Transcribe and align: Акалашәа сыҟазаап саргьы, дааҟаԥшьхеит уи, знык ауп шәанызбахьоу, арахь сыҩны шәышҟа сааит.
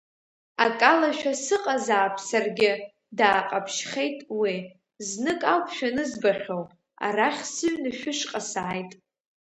Акалашәа 0.65 1.33
сыҟазаап 1.43 2.15
саргьы, 2.27 2.71
дааҟаԥшьхеит 3.17 4.17
уи, 4.39 4.55
знык 5.07 5.41
ауп 5.51 5.67
шәанызбахьоу, 5.75 6.63
арахь 7.05 7.43
сыҩны 7.53 7.91
шәышҟа 7.99 8.41
сааит. 8.51 8.91